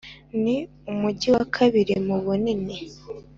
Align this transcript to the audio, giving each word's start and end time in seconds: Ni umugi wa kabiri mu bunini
Ni 0.43 0.57
umugi 0.91 1.27
wa 1.35 1.45
kabiri 1.55 1.95
mu 2.07 2.15
bunini 2.25 2.77